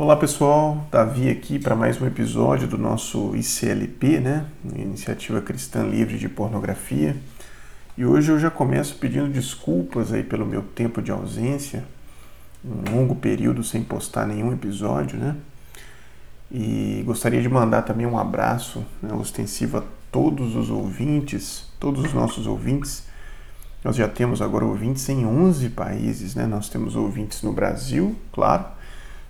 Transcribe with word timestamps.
Olá 0.00 0.14
pessoal, 0.14 0.86
Davi 0.92 1.28
aqui 1.28 1.58
para 1.58 1.74
mais 1.74 2.00
um 2.00 2.06
episódio 2.06 2.68
do 2.68 2.78
nosso 2.78 3.34
ICLP, 3.34 4.20
né? 4.20 4.46
Iniciativa 4.76 5.40
Cristã 5.40 5.82
Livre 5.82 6.16
de 6.16 6.28
Pornografia. 6.28 7.16
E 7.96 8.06
hoje 8.06 8.30
eu 8.30 8.38
já 8.38 8.48
começo 8.48 8.94
pedindo 8.94 9.28
desculpas 9.28 10.12
aí 10.12 10.22
pelo 10.22 10.46
meu 10.46 10.62
tempo 10.62 11.02
de 11.02 11.10
ausência, 11.10 11.84
um 12.64 12.94
longo 12.94 13.16
período 13.16 13.64
sem 13.64 13.82
postar 13.82 14.24
nenhum 14.24 14.52
episódio, 14.52 15.18
né? 15.18 15.34
E 16.48 17.02
gostaria 17.04 17.42
de 17.42 17.48
mandar 17.48 17.82
também 17.82 18.06
um 18.06 18.16
abraço 18.16 18.86
né, 19.02 19.12
ostensivo 19.12 19.78
a 19.78 19.82
todos 20.12 20.54
os 20.54 20.70
ouvintes, 20.70 21.72
todos 21.80 22.04
os 22.04 22.12
nossos 22.12 22.46
ouvintes. 22.46 23.02
Nós 23.82 23.96
já 23.96 24.06
temos 24.06 24.40
agora 24.40 24.64
ouvintes 24.64 25.08
em 25.08 25.26
11 25.26 25.70
países, 25.70 26.36
né? 26.36 26.46
Nós 26.46 26.68
temos 26.68 26.94
ouvintes 26.94 27.42
no 27.42 27.52
Brasil, 27.52 28.14
claro, 28.30 28.77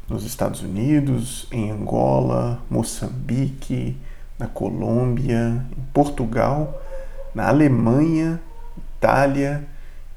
nos 0.08 0.24
Estados 0.24 0.62
Unidos, 0.62 1.46
em 1.52 1.70
Angola, 1.70 2.60
Moçambique, 2.70 3.96
na 4.38 4.46
Colômbia, 4.46 5.64
em 5.76 5.82
Portugal, 5.92 6.82
na 7.34 7.48
Alemanha, 7.48 8.40
Itália, 8.96 9.66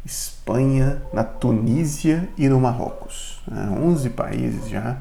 Espanha, 0.05 1.01
na 1.13 1.23
Tunísia 1.23 2.27
e 2.37 2.47
no 2.47 2.59
Marrocos. 2.59 3.41
É, 3.51 3.79
11 3.79 4.09
países 4.11 4.69
já. 4.69 4.97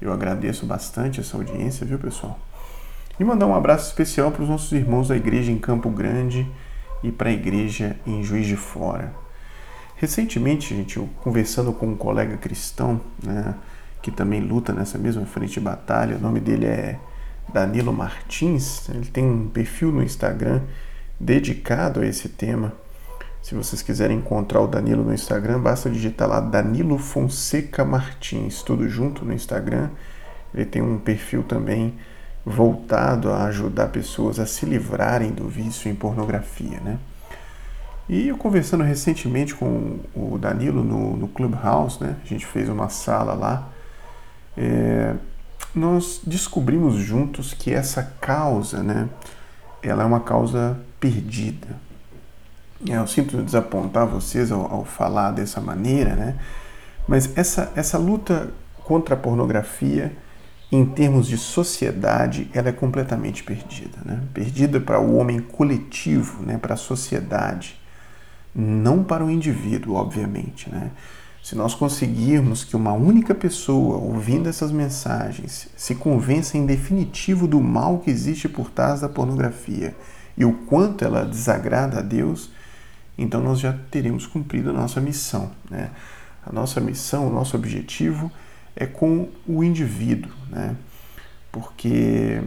Eu 0.00 0.12
agradeço 0.12 0.66
bastante 0.66 1.20
essa 1.20 1.36
audiência, 1.36 1.86
viu, 1.86 1.98
pessoal? 1.98 2.38
E 3.18 3.24
mandar 3.24 3.46
um 3.46 3.54
abraço 3.54 3.88
especial 3.88 4.30
para 4.30 4.42
os 4.42 4.48
nossos 4.48 4.70
irmãos 4.72 5.08
da 5.08 5.16
igreja 5.16 5.50
em 5.50 5.58
Campo 5.58 5.88
Grande 5.88 6.46
e 7.02 7.10
para 7.10 7.30
a 7.30 7.32
igreja 7.32 7.96
em 8.06 8.22
Juiz 8.22 8.46
de 8.46 8.56
Fora. 8.56 9.12
Recentemente, 9.96 10.76
gente, 10.76 10.98
eu 10.98 11.08
conversando 11.22 11.72
com 11.72 11.86
um 11.86 11.96
colega 11.96 12.36
cristão, 12.36 13.00
né, 13.22 13.54
que 14.02 14.10
também 14.10 14.40
luta 14.40 14.72
nessa 14.72 14.98
mesma 14.98 15.24
frente 15.26 15.54
de 15.54 15.60
batalha. 15.60 16.16
O 16.16 16.20
nome 16.20 16.40
dele 16.40 16.66
é 16.66 16.98
Danilo 17.52 17.92
Martins. 17.92 18.88
Ele 18.88 19.06
tem 19.06 19.24
um 19.24 19.48
perfil 19.48 19.92
no 19.92 20.02
Instagram 20.02 20.62
dedicado 21.18 22.00
a 22.00 22.06
esse 22.06 22.28
tema. 22.28 22.72
Se 23.42 23.54
vocês 23.54 23.80
quiserem 23.80 24.18
encontrar 24.18 24.60
o 24.60 24.66
Danilo 24.66 25.04
no 25.04 25.14
Instagram, 25.14 25.60
basta 25.60 25.88
digitar 25.88 26.28
lá 26.28 26.40
Danilo 26.40 26.98
Fonseca 26.98 27.84
Martins, 27.84 28.62
tudo 28.62 28.88
junto 28.88 29.24
no 29.24 29.32
Instagram. 29.32 29.90
Ele 30.52 30.64
tem 30.64 30.82
um 30.82 30.98
perfil 30.98 31.44
também 31.44 31.94
voltado 32.44 33.30
a 33.30 33.44
ajudar 33.44 33.88
pessoas 33.88 34.38
a 34.38 34.46
se 34.46 34.66
livrarem 34.66 35.30
do 35.30 35.48
vício 35.48 35.90
em 35.90 35.94
pornografia, 35.94 36.80
né? 36.80 36.98
E 38.08 38.28
eu 38.28 38.36
conversando 38.36 38.84
recentemente 38.84 39.54
com 39.54 39.98
o 40.14 40.38
Danilo 40.38 40.84
no, 40.84 41.16
no 41.16 41.26
Clubhouse, 41.26 42.02
né? 42.02 42.16
A 42.24 42.26
gente 42.26 42.46
fez 42.46 42.68
uma 42.68 42.88
sala 42.88 43.34
lá 43.34 43.68
é, 44.56 45.14
nós 45.74 46.20
descobrimos 46.26 46.94
juntos 46.94 47.52
que 47.52 47.72
essa 47.72 48.02
causa, 48.20 48.82
né, 48.82 49.08
ela 49.82 50.02
é 50.02 50.06
uma 50.06 50.20
causa 50.20 50.78
perdida. 50.98 51.68
Eu 52.84 53.06
sinto 53.06 53.42
desapontar 53.42 54.06
vocês 54.06 54.50
ao, 54.50 54.70
ao, 54.72 54.84
falar 54.84 55.30
dessa 55.30 55.60
maneira, 55.60 56.14
né? 56.14 56.36
Mas 57.08 57.36
essa, 57.36 57.72
essa 57.74 57.96
luta 57.96 58.50
contra 58.84 59.14
a 59.14 59.18
pornografia, 59.18 60.16
em 60.70 60.84
termos 60.84 61.26
de 61.26 61.38
sociedade, 61.38 62.50
ela 62.52 62.68
é 62.68 62.72
completamente 62.72 63.42
perdida, 63.42 63.98
né? 64.04 64.20
Perdida 64.34 64.80
para 64.80 65.00
o 65.00 65.16
homem 65.16 65.40
coletivo, 65.40 66.42
né? 66.42 66.58
Para 66.58 66.74
a 66.74 66.76
sociedade, 66.76 67.80
não 68.54 69.02
para 69.02 69.24
o 69.24 69.30
indivíduo, 69.30 69.94
obviamente, 69.94 70.68
né? 70.68 70.90
Se 71.46 71.54
nós 71.54 71.76
conseguirmos 71.76 72.64
que 72.64 72.74
uma 72.74 72.92
única 72.92 73.32
pessoa, 73.32 73.98
ouvindo 73.98 74.48
essas 74.48 74.72
mensagens, 74.72 75.68
se 75.76 75.94
convença 75.94 76.58
em 76.58 76.66
definitivo 76.66 77.46
do 77.46 77.60
mal 77.60 78.00
que 78.00 78.10
existe 78.10 78.48
por 78.48 78.68
trás 78.68 79.02
da 79.02 79.08
pornografia 79.08 79.94
e 80.36 80.44
o 80.44 80.52
quanto 80.52 81.04
ela 81.04 81.24
desagrada 81.24 82.00
a 82.00 82.02
Deus, 82.02 82.50
então 83.16 83.40
nós 83.40 83.60
já 83.60 83.72
teremos 83.92 84.26
cumprido 84.26 84.70
a 84.70 84.72
nossa 84.72 85.00
missão. 85.00 85.52
Né? 85.70 85.90
A 86.44 86.52
nossa 86.52 86.80
missão, 86.80 87.28
o 87.28 87.32
nosso 87.32 87.56
objetivo 87.56 88.28
é 88.74 88.84
com 88.84 89.28
o 89.46 89.62
indivíduo, 89.62 90.32
né? 90.50 90.74
porque 91.52 92.42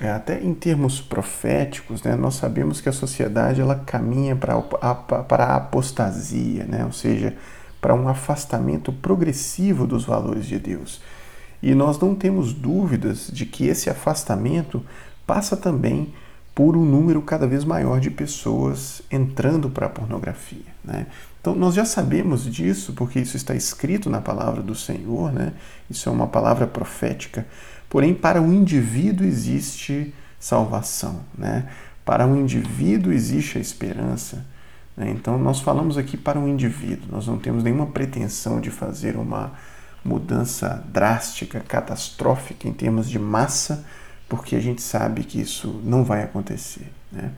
é, 0.00 0.10
até 0.10 0.42
em 0.42 0.54
termos 0.54 1.00
proféticos, 1.00 2.02
né, 2.02 2.16
nós 2.16 2.34
sabemos 2.34 2.80
que 2.80 2.88
a 2.88 2.92
sociedade 2.92 3.60
ela 3.60 3.76
caminha 3.76 4.34
para 4.34 4.54
a, 4.80 5.54
apostasia, 5.54 6.64
né? 6.64 6.84
ou 6.84 6.92
seja, 6.92 7.36
para 7.80 7.94
um 7.94 8.08
afastamento 8.08 8.92
progressivo 8.92 9.86
dos 9.86 10.04
valores 10.04 10.46
de 10.46 10.58
Deus. 10.58 11.00
E 11.62 11.74
nós 11.74 11.98
não 11.98 12.14
temos 12.14 12.52
dúvidas 12.52 13.30
de 13.32 13.44
que 13.44 13.66
esse 13.66 13.90
afastamento 13.90 14.84
passa 15.26 15.56
também 15.56 16.12
por 16.54 16.76
um 16.76 16.84
número 16.84 17.22
cada 17.22 17.46
vez 17.46 17.64
maior 17.64 18.00
de 18.00 18.10
pessoas 18.10 19.02
entrando 19.10 19.70
para 19.70 19.86
a 19.86 19.90
pornografia. 19.90 20.64
Né? 20.84 21.06
Então 21.40 21.54
nós 21.54 21.74
já 21.74 21.84
sabemos 21.84 22.44
disso 22.44 22.92
porque 22.94 23.20
isso 23.20 23.36
está 23.36 23.54
escrito 23.54 24.10
na 24.10 24.20
palavra 24.20 24.62
do 24.62 24.74
Senhor, 24.74 25.32
né? 25.32 25.52
isso 25.88 26.08
é 26.08 26.12
uma 26.12 26.26
palavra 26.26 26.66
profética. 26.66 27.46
Porém, 27.88 28.14
para 28.14 28.42
o 28.42 28.52
indivíduo 28.52 29.26
existe 29.26 30.14
salvação, 30.38 31.20
né? 31.36 31.68
para 32.04 32.26
o 32.26 32.36
indivíduo 32.36 33.12
existe 33.12 33.58
a 33.58 33.60
esperança. 33.60 34.44
Né? 35.00 35.10
Então, 35.12 35.38
nós 35.38 35.60
falamos 35.60 35.96
aqui 35.96 36.18
para 36.18 36.38
um 36.38 36.46
indivíduo, 36.46 37.08
nós 37.10 37.26
não 37.26 37.38
temos 37.38 37.64
nenhuma 37.64 37.86
pretensão 37.86 38.60
de 38.60 38.70
fazer 38.70 39.16
uma 39.16 39.52
mudança 40.04 40.84
drástica, 40.92 41.58
catastrófica 41.60 42.68
em 42.68 42.72
termos 42.74 43.08
de 43.08 43.18
massa, 43.18 43.82
porque 44.28 44.54
a 44.54 44.60
gente 44.60 44.82
sabe 44.82 45.24
que 45.24 45.40
isso 45.40 45.80
não 45.82 46.04
vai 46.04 46.22
acontecer. 46.22 46.92
Né? 47.10 47.30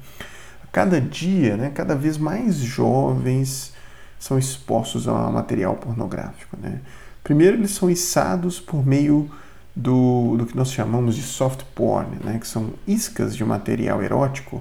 Cada 0.72 1.00
dia, 1.00 1.56
né, 1.56 1.70
cada 1.72 1.94
vez 1.94 2.18
mais 2.18 2.56
jovens 2.56 3.72
são 4.18 4.36
expostos 4.36 5.06
a 5.06 5.30
material 5.30 5.76
pornográfico. 5.76 6.56
Né? 6.60 6.80
Primeiro, 7.22 7.58
eles 7.58 7.70
são 7.70 7.88
içados 7.88 8.58
por 8.58 8.84
meio 8.84 9.30
do, 9.74 10.36
do 10.36 10.46
que 10.46 10.56
nós 10.56 10.72
chamamos 10.72 11.14
de 11.14 11.22
soft 11.22 11.62
porn, 11.76 12.16
né, 12.24 12.38
que 12.40 12.46
são 12.46 12.74
iscas 12.88 13.36
de 13.36 13.44
material 13.44 14.02
erótico 14.02 14.60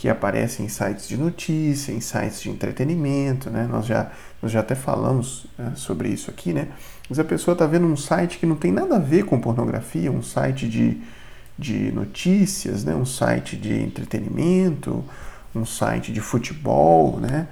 que 0.00 0.08
aparecem 0.08 0.64
em 0.64 0.68
sites 0.70 1.06
de 1.06 1.14
notícia, 1.14 1.92
em 1.92 2.00
sites 2.00 2.40
de 2.40 2.48
entretenimento, 2.48 3.50
né? 3.50 3.68
Nós 3.70 3.84
já, 3.84 4.10
nós 4.40 4.50
já 4.50 4.60
até 4.60 4.74
falamos 4.74 5.46
né, 5.58 5.72
sobre 5.76 6.08
isso 6.08 6.30
aqui, 6.30 6.54
né? 6.54 6.68
Mas 7.06 7.18
a 7.18 7.24
pessoa 7.24 7.52
está 7.52 7.66
vendo 7.66 7.84
um 7.86 7.98
site 7.98 8.38
que 8.38 8.46
não 8.46 8.56
tem 8.56 8.72
nada 8.72 8.96
a 8.96 8.98
ver 8.98 9.26
com 9.26 9.38
pornografia, 9.38 10.10
um 10.10 10.22
site 10.22 10.66
de, 10.66 10.96
de 11.58 11.92
notícias, 11.92 12.82
né? 12.82 12.94
um 12.94 13.04
site 13.04 13.58
de 13.58 13.78
entretenimento, 13.78 15.04
um 15.54 15.66
site 15.66 16.14
de 16.14 16.20
futebol, 16.22 17.20
né? 17.20 17.46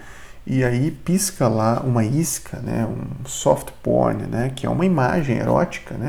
E 0.46 0.64
aí 0.64 0.90
pisca 0.90 1.48
lá 1.48 1.80
uma 1.80 2.02
isca, 2.02 2.60
né? 2.60 2.86
Um 2.86 3.26
soft 3.26 3.72
porn, 3.82 4.24
né? 4.26 4.50
Que 4.56 4.64
é 4.64 4.70
uma 4.70 4.86
imagem 4.86 5.36
erótica, 5.36 5.96
né? 5.98 6.08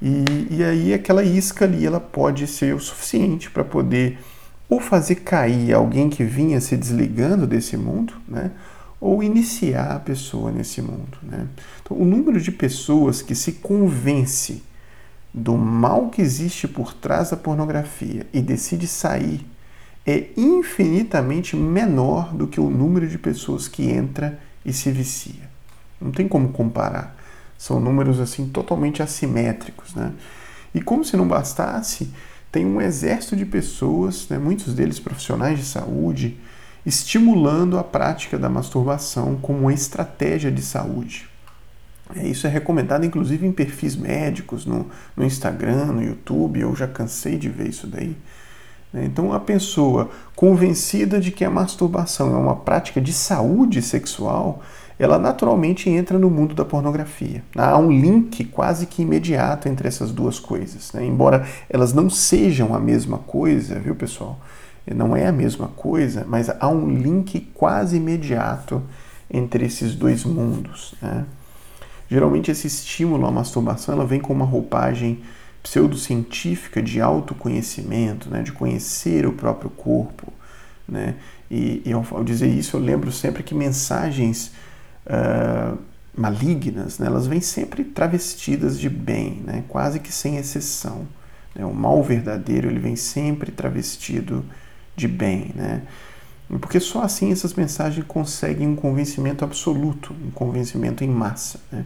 E, 0.00 0.48
e 0.48 0.62
aí 0.62 0.94
aquela 0.94 1.24
isca 1.24 1.64
ali, 1.64 1.84
ela 1.84 1.98
pode 1.98 2.46
ser 2.46 2.72
o 2.72 2.78
suficiente 2.78 3.50
para 3.50 3.64
poder 3.64 4.16
ou 4.70 4.78
fazer 4.78 5.16
cair 5.16 5.74
alguém 5.74 6.08
que 6.08 6.22
vinha 6.22 6.60
se 6.60 6.76
desligando 6.76 7.44
desse 7.44 7.76
mundo, 7.76 8.14
né? 8.26 8.52
ou 9.00 9.22
iniciar 9.22 9.96
a 9.96 9.98
pessoa 9.98 10.52
nesse 10.52 10.80
mundo. 10.80 11.18
Né? 11.22 11.48
Então, 11.82 11.96
o 11.96 12.04
número 12.04 12.40
de 12.40 12.52
pessoas 12.52 13.20
que 13.20 13.34
se 13.34 13.52
convence 13.54 14.62
do 15.34 15.56
mal 15.56 16.08
que 16.08 16.22
existe 16.22 16.68
por 16.68 16.94
trás 16.94 17.30
da 17.30 17.36
pornografia 17.36 18.26
e 18.32 18.40
decide 18.40 18.86
sair 18.86 19.44
é 20.06 20.28
infinitamente 20.36 21.56
menor 21.56 22.32
do 22.34 22.46
que 22.46 22.60
o 22.60 22.70
número 22.70 23.08
de 23.08 23.18
pessoas 23.18 23.66
que 23.66 23.90
entra 23.90 24.38
e 24.64 24.72
se 24.72 24.90
vicia. 24.90 25.50
Não 26.00 26.10
tem 26.10 26.28
como 26.28 26.50
comparar. 26.50 27.16
São 27.58 27.78
números 27.78 28.20
assim 28.20 28.48
totalmente 28.48 29.02
assimétricos, 29.02 29.94
né? 29.94 30.12
E 30.74 30.80
como 30.80 31.04
se 31.04 31.16
não 31.16 31.28
bastasse, 31.28 32.10
tem 32.50 32.66
um 32.66 32.80
exército 32.80 33.36
de 33.36 33.44
pessoas, 33.44 34.28
né, 34.28 34.38
muitos 34.38 34.74
deles 34.74 34.98
profissionais 34.98 35.58
de 35.58 35.64
saúde, 35.64 36.36
estimulando 36.84 37.78
a 37.78 37.84
prática 37.84 38.38
da 38.38 38.48
masturbação 38.48 39.36
como 39.36 39.60
uma 39.60 39.72
estratégia 39.72 40.50
de 40.50 40.62
saúde. 40.62 41.28
É, 42.16 42.26
isso 42.26 42.46
é 42.46 42.50
recomendado 42.50 43.04
inclusive 43.04 43.46
em 43.46 43.52
perfis 43.52 43.94
médicos, 43.94 44.66
no, 44.66 44.90
no 45.16 45.24
Instagram, 45.24 45.86
no 45.86 46.02
YouTube, 46.02 46.60
eu 46.60 46.74
já 46.74 46.88
cansei 46.88 47.36
de 47.36 47.48
ver 47.48 47.68
isso 47.68 47.86
daí. 47.86 48.16
Né. 48.92 49.04
Então, 49.04 49.32
a 49.32 49.38
pessoa 49.38 50.10
convencida 50.34 51.20
de 51.20 51.30
que 51.30 51.44
a 51.44 51.50
masturbação 51.50 52.34
é 52.34 52.38
uma 52.38 52.56
prática 52.56 53.00
de 53.00 53.12
saúde 53.12 53.80
sexual, 53.80 54.62
ela 55.00 55.18
naturalmente 55.18 55.88
entra 55.88 56.18
no 56.18 56.28
mundo 56.28 56.54
da 56.54 56.62
pornografia. 56.62 57.42
Há 57.56 57.78
um 57.78 57.90
link 57.90 58.44
quase 58.44 58.84
que 58.84 59.00
imediato 59.00 59.66
entre 59.66 59.88
essas 59.88 60.12
duas 60.12 60.38
coisas. 60.38 60.92
Né? 60.92 61.06
Embora 61.06 61.46
elas 61.70 61.94
não 61.94 62.10
sejam 62.10 62.74
a 62.74 62.78
mesma 62.78 63.16
coisa, 63.16 63.78
viu 63.78 63.94
pessoal? 63.94 64.38
Não 64.94 65.16
é 65.16 65.26
a 65.26 65.32
mesma 65.32 65.68
coisa, 65.68 66.26
mas 66.28 66.50
há 66.50 66.68
um 66.68 66.86
link 66.90 67.40
quase 67.54 67.96
imediato 67.96 68.82
entre 69.32 69.64
esses 69.64 69.94
dois 69.94 70.22
mundos. 70.22 70.94
Né? 71.00 71.24
Geralmente 72.10 72.50
esse 72.50 72.66
estímulo 72.66 73.26
à 73.26 73.30
masturbação 73.30 73.94
ela 73.94 74.04
vem 74.04 74.20
com 74.20 74.34
uma 74.34 74.44
roupagem 74.44 75.20
pseudocientífica 75.62 76.82
de 76.82 77.00
autoconhecimento, 77.00 78.28
né, 78.28 78.42
de 78.42 78.52
conhecer 78.52 79.26
o 79.26 79.32
próprio 79.32 79.70
corpo. 79.70 80.30
Né? 80.86 81.14
E, 81.50 81.80
e 81.86 81.92
ao, 81.92 82.04
ao, 82.10 82.22
dizer 82.22 82.48
isso, 82.48 82.76
eu 82.76 82.80
lembro 82.80 83.10
sempre 83.10 83.42
que 83.42 83.54
mensagens 83.54 84.52
uh, 85.06 85.78
malignas, 86.16 86.98
né, 86.98 87.06
elas 87.06 87.26
vêm 87.26 87.40
sempre 87.40 87.84
travestidas 87.84 88.78
de 88.78 88.90
bem, 88.90 89.42
né, 89.44 89.64
quase 89.68 90.00
que 90.00 90.12
sem 90.12 90.36
exceção. 90.36 91.06
Né? 91.54 91.64
O 91.64 91.74
mal 91.74 92.02
verdadeiro 92.02 92.68
ele 92.68 92.78
vem 92.78 92.96
sempre 92.96 93.50
travestido 93.50 94.44
de 94.96 95.08
bem. 95.08 95.52
Né? 95.54 95.82
Porque 96.60 96.80
só 96.80 97.02
assim 97.02 97.32
essas 97.32 97.54
mensagens 97.54 98.04
conseguem 98.06 98.68
um 98.68 98.76
convencimento 98.76 99.44
absoluto, 99.44 100.14
um 100.24 100.30
convencimento 100.30 101.04
em 101.04 101.08
massa. 101.08 101.60
Né? 101.70 101.84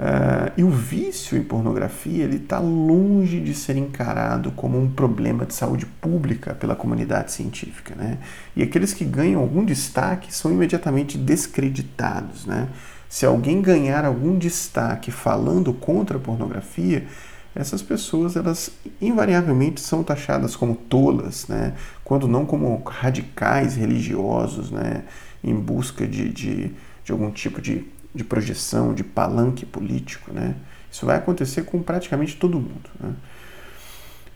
Uh, 0.00 0.50
e 0.56 0.64
o 0.64 0.70
vício 0.70 1.36
em 1.36 1.42
pornografia 1.42 2.24
ele 2.24 2.36
está 2.36 2.58
longe 2.58 3.38
de 3.38 3.52
ser 3.52 3.76
encarado 3.76 4.50
como 4.52 4.80
um 4.80 4.88
problema 4.88 5.44
de 5.44 5.52
saúde 5.52 5.84
pública 5.84 6.54
pela 6.54 6.74
comunidade 6.74 7.32
científica, 7.32 7.94
né? 7.94 8.16
E 8.56 8.62
aqueles 8.62 8.94
que 8.94 9.04
ganham 9.04 9.42
algum 9.42 9.62
destaque 9.62 10.34
são 10.34 10.50
imediatamente 10.50 11.18
descreditados, 11.18 12.46
né? 12.46 12.68
Se 13.10 13.26
alguém 13.26 13.60
ganhar 13.60 14.06
algum 14.06 14.38
destaque 14.38 15.10
falando 15.10 15.74
contra 15.74 16.16
a 16.16 16.20
pornografia, 16.20 17.06
essas 17.54 17.82
pessoas 17.82 18.36
elas 18.36 18.70
invariavelmente 19.02 19.82
são 19.82 20.02
taxadas 20.02 20.56
como 20.56 20.76
tolas, 20.76 21.46
né? 21.46 21.74
Quando 22.02 22.26
não 22.26 22.46
como 22.46 22.82
radicais 22.86 23.76
religiosos, 23.76 24.70
né? 24.70 25.02
Em 25.44 25.54
busca 25.54 26.06
de, 26.06 26.30
de, 26.30 26.70
de 27.04 27.12
algum 27.12 27.30
tipo 27.30 27.60
de 27.60 27.84
de 28.14 28.24
projeção, 28.24 28.92
de 28.94 29.04
palanque 29.04 29.64
político, 29.64 30.32
né? 30.32 30.56
Isso 30.90 31.06
vai 31.06 31.16
acontecer 31.16 31.62
com 31.62 31.82
praticamente 31.82 32.36
todo 32.36 32.58
mundo. 32.58 32.90
Né? 32.98 33.12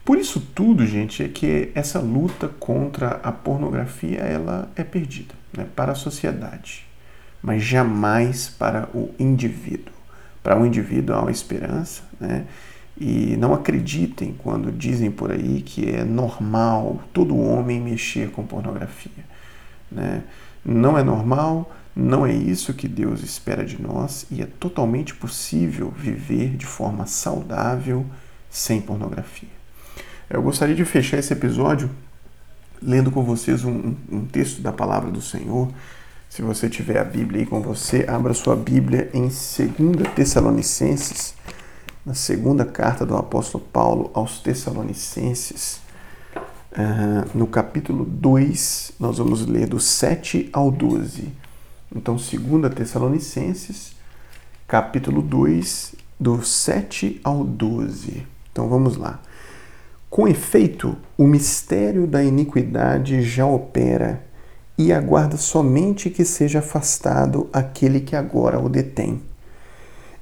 Por 0.05 0.17
isso 0.17 0.39
tudo, 0.39 0.85
gente, 0.85 1.23
é 1.23 1.27
que 1.27 1.71
essa 1.75 1.99
luta 1.99 2.47
contra 2.47 3.19
a 3.23 3.31
pornografia 3.31 4.19
ela 4.19 4.69
é 4.75 4.83
perdida 4.83 5.33
né? 5.55 5.65
para 5.75 5.91
a 5.91 5.95
sociedade, 5.95 6.85
mas 7.41 7.63
jamais 7.63 8.47
para 8.47 8.87
o 8.93 9.13
indivíduo. 9.19 9.93
Para 10.41 10.59
o 10.59 10.65
indivíduo 10.65 11.15
há 11.15 11.21
uma 11.21 11.31
esperança, 11.31 12.03
né? 12.19 12.45
E 12.97 13.35
não 13.37 13.53
acreditem 13.53 14.33
quando 14.37 14.71
dizem 14.71 15.11
por 15.11 15.29
aí 15.29 15.61
que 15.61 15.89
é 15.89 16.05
normal 16.05 17.03
todo 17.11 17.37
homem 17.37 17.81
mexer 17.81 18.31
com 18.31 18.45
pornografia. 18.45 19.25
Né? 19.91 20.23
Não 20.63 20.97
é 20.97 21.03
normal, 21.03 21.71
não 21.95 22.25
é 22.25 22.33
isso 22.33 22.73
que 22.73 22.87
Deus 22.87 23.21
espera 23.21 23.63
de 23.63 23.81
nós 23.81 24.25
e 24.29 24.41
é 24.41 24.45
totalmente 24.59 25.15
possível 25.15 25.93
viver 25.95 26.57
de 26.57 26.65
forma 26.65 27.05
saudável 27.05 28.05
sem 28.49 28.81
pornografia. 28.81 29.49
Eu 30.29 30.41
gostaria 30.41 30.75
de 30.75 30.83
fechar 30.83 31.19
esse 31.19 31.31
episódio 31.31 31.89
lendo 32.81 33.11
com 33.11 33.23
vocês 33.23 33.63
um, 33.63 33.95
um 34.11 34.25
texto 34.25 34.61
da 34.61 34.71
palavra 34.71 35.09
do 35.09 35.21
Senhor. 35.21 35.71
Se 36.29 36.41
você 36.41 36.67
tiver 36.67 36.99
a 36.99 37.03
Bíblia 37.03 37.41
aí 37.41 37.45
com 37.45 37.61
você, 37.61 38.05
abra 38.07 38.33
sua 38.33 38.55
Bíblia 38.55 39.09
em 39.13 39.21
2 39.21 40.13
Tessalonicenses, 40.13 41.33
na 42.05 42.13
segunda 42.13 42.65
carta 42.65 43.05
do 43.05 43.15
apóstolo 43.15 43.63
Paulo 43.71 44.11
aos 44.13 44.39
Tessalonicenses. 44.39 45.84
Uh, 46.77 47.37
no 47.37 47.47
capítulo 47.47 48.03
2, 48.03 48.91
nós 48.99 49.17
vamos 49.17 49.45
ler 49.45 49.65
do 49.65 49.79
7 49.79 50.49
ao 50.51 50.69
12. 50.69 51.31
Então, 51.95 52.15
2 52.15 52.73
Tessalonicenses, 52.73 53.95
capítulo 54.67 55.21
2, 55.21 55.95
do 56.19 56.43
7 56.43 57.21
ao 57.23 57.45
12. 57.45 58.27
Então 58.51 58.67
vamos 58.67 58.97
lá. 58.97 59.21
Com 60.09 60.27
efeito, 60.27 60.97
o 61.17 61.27
mistério 61.27 62.07
da 62.07 62.23
iniquidade 62.23 63.21
já 63.21 63.45
opera 63.45 64.25
e 64.77 64.91
aguarda 64.91 65.37
somente 65.37 66.09
que 66.09 66.25
seja 66.25 66.59
afastado 66.59 67.49
aquele 67.53 67.99
que 68.01 68.15
agora 68.15 68.59
o 68.59 68.69
detém. 68.69 69.21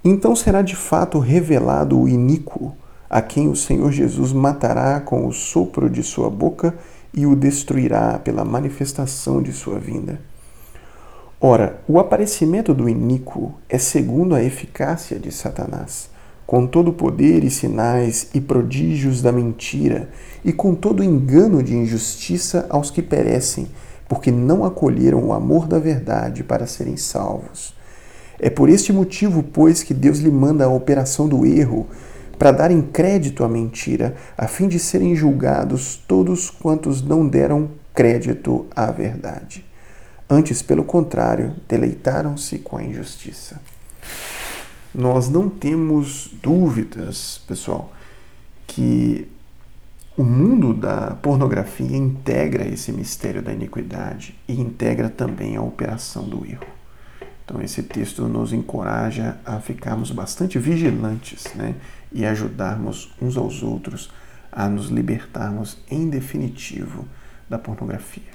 Então 0.04 0.36
será 0.36 0.62
de 0.62 0.76
fato 0.76 1.18
revelado 1.20 2.00
o 2.00 2.10
iníquo, 2.10 2.76
a 3.10 3.22
quem 3.22 3.48
o 3.48 3.56
Senhor 3.56 3.92
Jesus 3.92 4.32
matará 4.32 5.00
com 5.00 5.28
o 5.28 5.32
sopro 5.32 5.90
de 5.90 6.02
sua 6.04 6.30
boca 6.30 6.74
e 7.14 7.26
o 7.26 7.36
destruirá 7.36 8.20
pela 8.20 8.44
manifestação 8.44 9.42
de 9.42 9.54
sua 9.54 9.78
vinda. 9.78 10.20
Ora, 11.40 11.82
o 11.88 12.00
aparecimento 12.00 12.74
do 12.74 12.88
iníquo 12.88 13.54
é 13.68 13.78
segundo 13.78 14.34
a 14.34 14.42
eficácia 14.42 15.20
de 15.20 15.32
Satanás, 15.32 16.10
com 16.48 16.66
todo 16.66 16.90
o 16.90 16.94
poder 16.94 17.44
e 17.44 17.50
sinais 17.50 18.30
e 18.34 18.40
prodígios 18.40 19.22
da 19.22 19.32
mentira, 19.32 20.10
e 20.44 20.54
com 20.54 20.74
todo 20.74 21.02
o 21.02 21.04
engano 21.04 21.62
de 21.62 21.76
injustiça 21.76 22.66
aos 22.70 22.90
que 22.90 23.02
perecem, 23.02 23.68
porque 24.08 24.32
não 24.32 24.64
acolheram 24.64 25.22
o 25.26 25.34
amor 25.34 25.68
da 25.68 25.80
verdade 25.80 26.44
para 26.44 26.66
serem 26.66 26.96
salvos. 26.98 27.76
É 28.40 28.50
por 28.50 28.70
este 28.70 28.92
motivo, 28.92 29.44
pois, 29.44 29.84
que 29.84 29.94
Deus 29.94 30.20
lhe 30.20 30.32
manda 30.32 30.66
a 30.66 30.70
operação 30.70 31.28
do 31.28 31.46
erro, 31.46 31.88
para 32.44 32.52
darem 32.52 32.82
crédito 32.82 33.46
à 33.46 33.48
mentira, 33.48 34.18
a 34.38 34.50
fim 34.50 34.68
de 34.68 34.78
serem 34.78 35.16
julgados 35.16 35.96
todos 36.06 36.50
quantos 36.50 37.02
não 37.02 37.26
deram 37.26 37.70
crédito 37.96 38.68
à 38.76 38.92
verdade. 38.92 39.64
Antes, 40.30 40.62
pelo 40.62 40.84
contrário, 40.84 41.56
deleitaram-se 41.70 42.58
com 42.60 42.76
a 42.76 42.84
injustiça. 42.84 43.62
Nós 44.94 45.30
não 45.30 45.48
temos 45.48 46.36
dúvidas, 46.44 47.42
pessoal, 47.48 47.94
que 48.68 49.26
o 50.18 50.24
mundo 50.26 50.74
da 50.74 51.12
pornografia 51.22 51.96
integra 51.96 52.68
esse 52.68 52.92
mistério 52.92 53.42
da 53.42 53.54
iniquidade 53.54 54.38
e 54.50 54.60
integra 54.60 55.08
também 55.08 55.56
a 55.56 55.62
operação 55.62 56.28
do 56.28 56.46
erro. 56.46 56.83
Então, 57.54 57.64
esse 57.64 57.84
texto 57.84 58.28
nos 58.28 58.52
encoraja 58.52 59.38
a 59.46 59.60
ficarmos 59.60 60.10
bastante 60.10 60.58
vigilantes 60.58 61.54
né, 61.54 61.76
e 62.12 62.26
ajudarmos 62.26 63.14
uns 63.22 63.38
aos 63.38 63.62
outros 63.62 64.10
a 64.52 64.68
nos 64.68 64.88
libertarmos, 64.88 65.78
em 65.88 66.10
definitivo, 66.10 67.08
da 67.48 67.60
pornografia. 67.60 68.34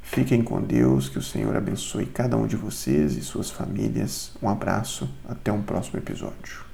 Fiquem 0.00 0.42
com 0.42 0.62
Deus, 0.62 1.10
que 1.10 1.18
o 1.18 1.22
Senhor 1.22 1.54
abençoe 1.54 2.06
cada 2.06 2.34
um 2.38 2.46
de 2.46 2.56
vocês 2.56 3.18
e 3.18 3.20
suas 3.20 3.50
famílias. 3.50 4.32
Um 4.42 4.48
abraço, 4.48 5.10
até 5.28 5.52
um 5.52 5.60
próximo 5.60 5.98
episódio. 5.98 6.71